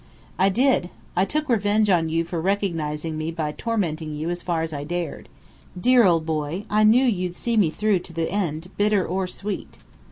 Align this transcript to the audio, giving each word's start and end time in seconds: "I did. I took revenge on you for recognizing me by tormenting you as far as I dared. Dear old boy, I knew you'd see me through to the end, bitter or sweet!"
"I 0.39 0.49
did. 0.49 0.89
I 1.15 1.25
took 1.25 1.47
revenge 1.47 1.87
on 1.91 2.09
you 2.09 2.23
for 2.23 2.41
recognizing 2.41 3.19
me 3.19 3.29
by 3.29 3.51
tormenting 3.51 4.15
you 4.15 4.31
as 4.31 4.41
far 4.41 4.63
as 4.63 4.73
I 4.73 4.83
dared. 4.83 5.29
Dear 5.79 6.05
old 6.07 6.25
boy, 6.25 6.65
I 6.71 6.83
knew 6.83 7.05
you'd 7.05 7.35
see 7.35 7.55
me 7.55 7.69
through 7.69 7.99
to 7.99 8.13
the 8.13 8.27
end, 8.31 8.71
bitter 8.77 9.05
or 9.05 9.27
sweet!" 9.27 9.77